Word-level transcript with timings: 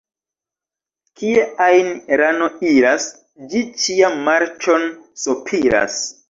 Kie 1.19 1.43
ajn 1.65 1.91
rano 2.21 2.47
iras, 2.71 3.05
ĝi 3.53 3.61
ĉiam 3.83 4.17
marĉon 4.31 4.89
sopiras. 5.27 6.01